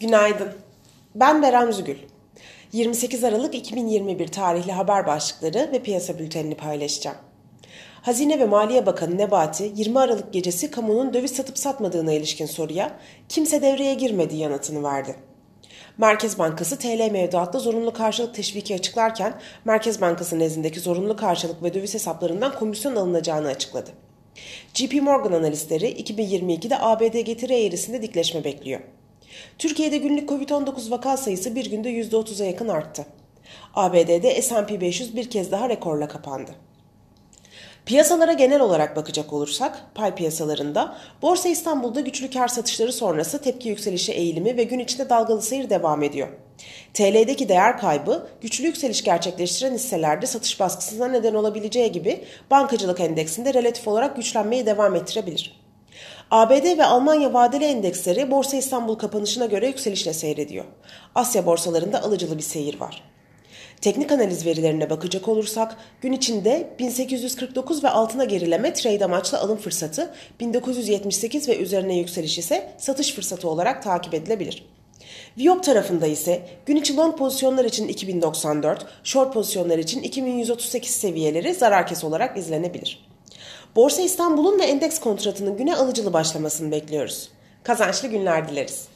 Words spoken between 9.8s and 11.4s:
Aralık gecesi kamunun döviz